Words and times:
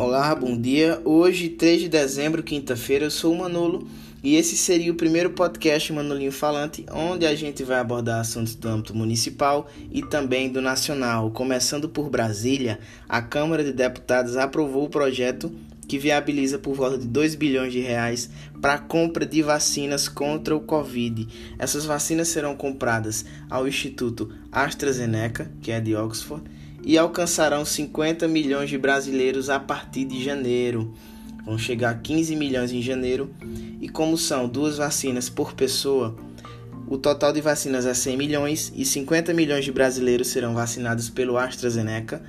Olá, 0.00 0.34
bom 0.34 0.58
dia. 0.58 0.98
Hoje, 1.04 1.50
3 1.50 1.82
de 1.82 1.88
dezembro, 1.88 2.42
quinta-feira, 2.42 3.04
eu 3.04 3.10
sou 3.10 3.34
o 3.34 3.38
Manolo 3.38 3.86
e 4.24 4.34
esse 4.36 4.56
seria 4.56 4.90
o 4.90 4.94
primeiro 4.94 5.30
podcast 5.30 5.92
Manolinho 5.92 6.32
Falante, 6.32 6.86
onde 6.90 7.26
a 7.26 7.34
gente 7.34 7.62
vai 7.64 7.78
abordar 7.78 8.20
assuntos 8.20 8.54
do 8.54 8.66
âmbito 8.68 8.96
municipal 8.96 9.68
e 9.92 10.00
também 10.00 10.50
do 10.50 10.62
nacional. 10.62 11.30
Começando 11.30 11.88
por 11.88 12.08
Brasília, 12.08 12.78
a 13.08 13.20
Câmara 13.20 13.62
de 13.62 13.72
Deputados 13.72 14.38
aprovou 14.38 14.84
o 14.84 14.90
projeto 14.90 15.52
que 15.90 15.98
viabiliza 15.98 16.56
por 16.56 16.72
volta 16.72 16.96
de 16.96 17.08
2 17.08 17.34
bilhões 17.34 17.72
de 17.72 17.80
reais 17.80 18.30
para 18.62 18.74
a 18.74 18.78
compra 18.78 19.26
de 19.26 19.42
vacinas 19.42 20.08
contra 20.08 20.54
o 20.54 20.60
Covid. 20.60 21.26
Essas 21.58 21.84
vacinas 21.84 22.28
serão 22.28 22.54
compradas 22.54 23.24
ao 23.50 23.66
Instituto 23.66 24.32
AstraZeneca, 24.52 25.50
que 25.60 25.72
é 25.72 25.80
de 25.80 25.96
Oxford, 25.96 26.44
e 26.84 26.96
alcançarão 26.96 27.64
50 27.64 28.28
milhões 28.28 28.70
de 28.70 28.78
brasileiros 28.78 29.50
a 29.50 29.58
partir 29.58 30.04
de 30.04 30.22
janeiro. 30.22 30.94
Vão 31.44 31.58
chegar 31.58 31.90
a 31.90 31.98
15 31.98 32.36
milhões 32.36 32.70
em 32.70 32.80
janeiro. 32.80 33.34
E 33.80 33.88
como 33.88 34.16
são 34.16 34.48
duas 34.48 34.76
vacinas 34.76 35.28
por 35.28 35.54
pessoa, 35.54 36.16
o 36.86 36.98
total 36.98 37.32
de 37.32 37.40
vacinas 37.40 37.84
é 37.84 37.94
100 37.94 38.16
milhões 38.16 38.72
e 38.76 38.84
50 38.84 39.34
milhões 39.34 39.64
de 39.64 39.72
brasileiros 39.72 40.28
serão 40.28 40.54
vacinados 40.54 41.10
pelo 41.10 41.36
AstraZeneca, 41.36 42.22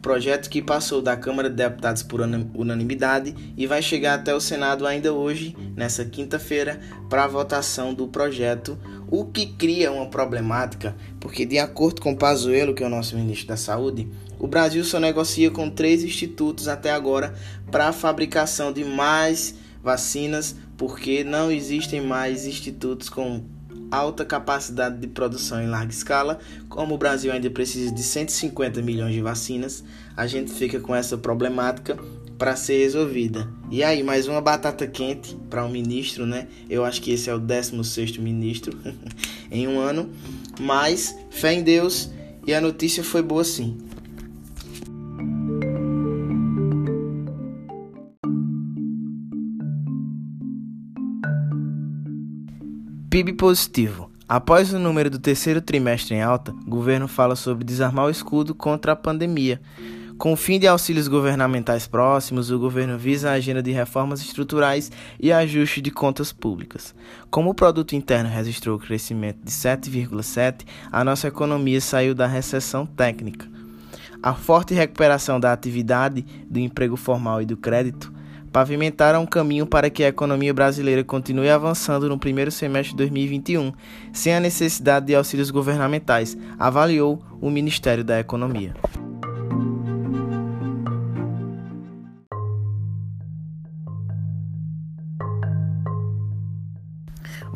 projeto 0.00 0.48
que 0.48 0.62
passou 0.62 1.02
da 1.02 1.16
Câmara 1.16 1.50
de 1.50 1.56
Deputados 1.56 2.02
por 2.02 2.20
unanimidade 2.20 3.34
e 3.56 3.66
vai 3.66 3.82
chegar 3.82 4.14
até 4.14 4.34
o 4.34 4.40
Senado 4.40 4.86
ainda 4.86 5.12
hoje, 5.12 5.56
nessa 5.76 6.04
quinta-feira, 6.04 6.80
para 7.08 7.24
a 7.24 7.28
votação 7.28 7.92
do 7.92 8.06
projeto, 8.06 8.78
o 9.10 9.24
que 9.24 9.46
cria 9.46 9.90
uma 9.90 10.06
problemática, 10.06 10.94
porque 11.18 11.44
de 11.44 11.58
acordo 11.58 12.00
com 12.00 12.14
Pazuello, 12.14 12.74
que 12.74 12.82
é 12.82 12.86
o 12.86 12.90
nosso 12.90 13.16
ministro 13.16 13.48
da 13.48 13.56
Saúde, 13.56 14.08
o 14.38 14.46
Brasil 14.46 14.84
só 14.84 15.00
negocia 15.00 15.50
com 15.50 15.68
três 15.68 16.04
institutos 16.04 16.68
até 16.68 16.92
agora 16.92 17.34
para 17.70 17.88
a 17.88 17.92
fabricação 17.92 18.72
de 18.72 18.84
mais 18.84 19.54
vacinas, 19.82 20.54
porque 20.76 21.24
não 21.24 21.50
existem 21.50 22.00
mais 22.00 22.46
institutos 22.46 23.08
com 23.08 23.42
alta 23.90 24.24
capacidade 24.24 24.98
de 24.98 25.06
produção 25.06 25.62
em 25.62 25.66
larga 25.66 25.92
escala, 25.92 26.38
como 26.68 26.94
o 26.94 26.98
Brasil 26.98 27.32
ainda 27.32 27.50
precisa 27.50 27.92
de 27.92 28.02
150 28.02 28.82
milhões 28.82 29.14
de 29.14 29.20
vacinas, 29.20 29.84
a 30.16 30.26
gente 30.26 30.52
fica 30.52 30.80
com 30.80 30.94
essa 30.94 31.16
problemática 31.16 31.98
para 32.38 32.54
ser 32.54 32.78
resolvida. 32.78 33.48
E 33.70 33.82
aí, 33.82 34.02
mais 34.02 34.28
uma 34.28 34.40
batata 34.40 34.86
quente 34.86 35.36
para 35.50 35.64
o 35.64 35.66
um 35.66 35.70
ministro, 35.70 36.24
né? 36.24 36.46
Eu 36.70 36.84
acho 36.84 37.02
que 37.02 37.10
esse 37.10 37.28
é 37.28 37.34
o 37.34 37.40
16º 37.40 38.20
ministro 38.20 38.78
em 39.50 39.66
um 39.66 39.80
ano, 39.80 40.10
mas 40.60 41.16
fé 41.30 41.52
em 41.52 41.62
Deus 41.62 42.10
e 42.46 42.54
a 42.54 42.60
notícia 42.60 43.02
foi 43.02 43.22
boa 43.22 43.42
sim. 43.42 43.76
PIB 53.18 53.32
positivo. 53.32 54.12
Após 54.28 54.72
o 54.72 54.78
número 54.78 55.10
do 55.10 55.18
terceiro 55.18 55.60
trimestre 55.60 56.14
em 56.14 56.22
alta, 56.22 56.52
o 56.52 56.70
governo 56.70 57.08
fala 57.08 57.34
sobre 57.34 57.64
desarmar 57.64 58.06
o 58.06 58.10
escudo 58.10 58.54
contra 58.54 58.92
a 58.92 58.96
pandemia. 58.96 59.60
Com 60.16 60.32
o 60.32 60.36
fim 60.36 60.56
de 60.56 60.68
auxílios 60.68 61.08
governamentais 61.08 61.88
próximos, 61.88 62.52
o 62.52 62.60
governo 62.60 62.96
visa 62.96 63.30
a 63.30 63.32
agenda 63.32 63.60
de 63.60 63.72
reformas 63.72 64.20
estruturais 64.20 64.92
e 65.18 65.32
ajuste 65.32 65.80
de 65.80 65.90
contas 65.90 66.32
públicas. 66.32 66.94
Como 67.28 67.50
o 67.50 67.54
produto 67.54 67.96
interno 67.96 68.30
registrou 68.30 68.78
crescimento 68.78 69.40
de 69.42 69.50
7,7, 69.50 70.64
a 70.92 71.02
nossa 71.02 71.26
economia 71.26 71.80
saiu 71.80 72.14
da 72.14 72.28
recessão 72.28 72.86
técnica. 72.86 73.48
A 74.22 74.32
forte 74.32 74.74
recuperação 74.74 75.40
da 75.40 75.52
atividade, 75.52 76.24
do 76.48 76.60
emprego 76.60 76.96
formal 76.96 77.42
e 77.42 77.46
do 77.46 77.56
crédito 77.56 78.12
pavimentaram 78.52 79.22
um 79.22 79.26
caminho 79.26 79.66
para 79.66 79.90
que 79.90 80.04
a 80.04 80.08
economia 80.08 80.52
brasileira 80.52 81.04
continue 81.04 81.50
avançando 81.50 82.08
no 82.08 82.18
primeiro 82.18 82.50
semestre 82.50 82.92
de 82.92 82.98
2021, 82.98 83.72
sem 84.12 84.34
a 84.34 84.40
necessidade 84.40 85.06
de 85.06 85.14
auxílios 85.14 85.50
governamentais, 85.50 86.36
avaliou 86.58 87.22
o 87.40 87.50
Ministério 87.50 88.04
da 88.04 88.18
Economia. 88.18 88.74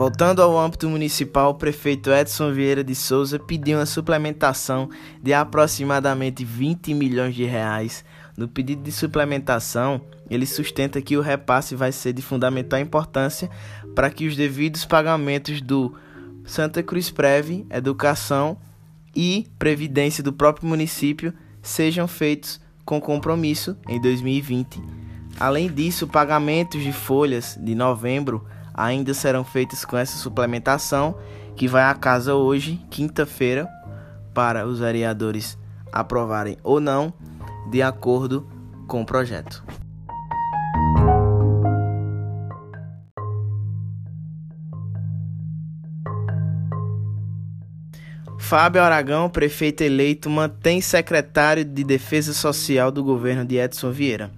Voltando 0.00 0.40
ao 0.40 0.58
âmbito 0.58 0.88
municipal, 0.88 1.50
o 1.50 1.54
prefeito 1.54 2.10
Edson 2.10 2.52
Vieira 2.52 2.82
de 2.82 2.94
Souza 2.94 3.38
pediu 3.38 3.76
uma 3.76 3.84
suplementação 3.84 4.88
de 5.22 5.34
aproximadamente 5.34 6.42
20 6.42 6.94
milhões 6.94 7.34
de 7.34 7.44
reais. 7.44 8.02
No 8.36 8.48
pedido 8.48 8.82
de 8.82 8.92
suplementação, 8.92 10.00
ele 10.28 10.46
sustenta 10.46 11.00
que 11.02 11.16
o 11.16 11.20
repasse 11.20 11.74
vai 11.74 11.92
ser 11.92 12.12
de 12.12 12.22
fundamental 12.22 12.78
importância 12.78 13.50
para 13.94 14.10
que 14.10 14.26
os 14.26 14.36
devidos 14.36 14.84
pagamentos 14.84 15.60
do 15.60 15.94
Santa 16.44 16.82
Cruz 16.82 17.10
Preve, 17.10 17.66
Educação 17.70 18.56
e 19.14 19.46
Previdência 19.58 20.22
do 20.22 20.32
próprio 20.32 20.68
município 20.68 21.34
sejam 21.62 22.06
feitos 22.06 22.60
com 22.84 23.00
compromisso 23.00 23.76
em 23.88 24.00
2020. 24.00 24.80
Além 25.38 25.72
disso, 25.72 26.06
pagamentos 26.06 26.82
de 26.82 26.92
folhas 26.92 27.58
de 27.60 27.74
novembro 27.74 28.44
ainda 28.74 29.12
serão 29.14 29.44
feitos 29.44 29.84
com 29.84 29.96
essa 29.96 30.16
suplementação 30.16 31.16
que 31.56 31.68
vai 31.68 31.84
à 31.84 31.94
casa 31.94 32.34
hoje, 32.34 32.80
quinta-feira, 32.90 33.68
para 34.32 34.66
os 34.66 34.78
vereadores 34.78 35.58
aprovarem 35.92 36.56
ou 36.62 36.80
não, 36.80 37.12
de 37.70 37.80
acordo 37.80 38.46
com 38.86 39.02
o 39.02 39.06
projeto. 39.06 39.64
Fábio 48.38 48.82
Aragão, 48.82 49.30
prefeito 49.30 49.82
eleito, 49.82 50.28
mantém 50.28 50.80
secretário 50.80 51.64
de 51.64 51.84
Defesa 51.84 52.32
Social 52.32 52.90
do 52.90 53.04
governo 53.04 53.44
de 53.44 53.56
Edson 53.56 53.92
Vieira. 53.92 54.30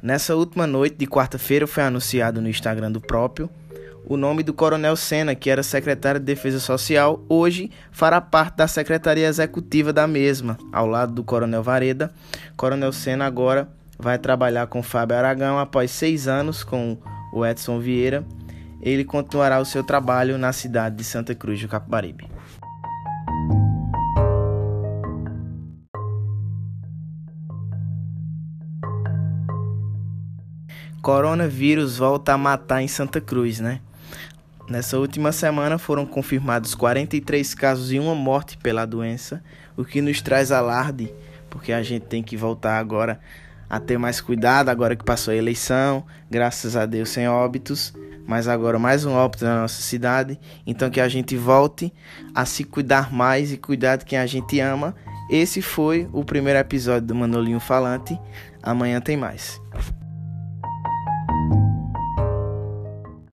Nessa 0.00 0.36
última 0.36 0.64
noite 0.64 0.96
de 0.96 1.06
quarta-feira 1.08 1.66
foi 1.66 1.82
anunciado 1.82 2.40
no 2.40 2.48
Instagram 2.48 2.92
do 2.92 3.00
próprio 3.00 3.50
o 4.08 4.16
nome 4.16 4.44
do 4.44 4.54
Coronel 4.54 4.94
Sena, 4.94 5.34
que 5.34 5.50
era 5.50 5.64
secretário 5.64 6.20
de 6.20 6.26
Defesa 6.26 6.60
Social, 6.60 7.24
hoje 7.28 7.70
fará 7.90 8.20
parte 8.20 8.58
da 8.58 8.68
secretaria 8.68 9.26
executiva 9.26 9.92
da 9.92 10.06
mesma, 10.06 10.56
ao 10.72 10.86
lado 10.86 11.12
do 11.12 11.24
Coronel 11.24 11.62
Vareda. 11.62 12.12
Coronel 12.56 12.92
Sena 12.92 13.26
agora 13.26 13.68
vai 13.98 14.16
trabalhar 14.16 14.68
com 14.68 14.80
Fábio 14.80 15.16
Aragão 15.16 15.58
após 15.58 15.90
seis 15.90 16.28
anos 16.28 16.62
com 16.62 16.96
o 17.32 17.44
Edson 17.44 17.80
Vieira. 17.80 18.24
Ele 18.80 19.04
continuará 19.04 19.58
o 19.58 19.64
seu 19.64 19.82
trabalho 19.82 20.38
na 20.38 20.52
cidade 20.52 20.94
de 20.96 21.04
Santa 21.04 21.34
Cruz 21.34 21.60
do 21.60 21.66
Capibaribe. 21.66 22.30
Coronavírus 31.02 31.98
volta 31.98 32.34
a 32.34 32.38
matar 32.38 32.82
em 32.82 32.88
Santa 32.88 33.20
Cruz, 33.20 33.58
né? 33.58 33.80
Nessa 34.68 34.98
última 34.98 35.30
semana 35.30 35.78
foram 35.78 36.04
confirmados 36.04 36.74
43 36.74 37.54
casos 37.54 37.92
e 37.92 38.00
uma 38.00 38.16
morte 38.16 38.58
pela 38.58 38.84
doença, 38.84 39.40
o 39.76 39.84
que 39.84 40.00
nos 40.00 40.20
traz 40.20 40.50
alarde, 40.50 41.12
porque 41.48 41.72
a 41.72 41.84
gente 41.84 42.06
tem 42.06 42.20
que 42.20 42.36
voltar 42.36 42.78
agora 42.78 43.20
a 43.70 43.78
ter 43.78 43.96
mais 43.96 44.20
cuidado, 44.20 44.68
agora 44.68 44.96
que 44.96 45.04
passou 45.04 45.32
a 45.32 45.36
eleição, 45.36 46.04
graças 46.28 46.74
a 46.74 46.84
Deus 46.84 47.10
sem 47.10 47.28
óbitos, 47.28 47.94
mas 48.26 48.48
agora 48.48 48.76
mais 48.76 49.04
um 49.04 49.12
óbito 49.12 49.44
na 49.44 49.62
nossa 49.62 49.80
cidade, 49.80 50.38
então 50.66 50.90
que 50.90 51.00
a 51.00 51.08
gente 51.08 51.36
volte 51.36 51.92
a 52.34 52.44
se 52.44 52.64
cuidar 52.64 53.12
mais 53.12 53.52
e 53.52 53.56
cuidar 53.56 53.96
de 53.96 54.04
quem 54.04 54.18
a 54.18 54.26
gente 54.26 54.58
ama. 54.58 54.96
Esse 55.30 55.62
foi 55.62 56.08
o 56.12 56.24
primeiro 56.24 56.58
episódio 56.58 57.06
do 57.06 57.14
Manolinho 57.14 57.60
Falante. 57.60 58.18
Amanhã 58.62 59.00
tem 59.00 59.16
mais. 59.16 59.60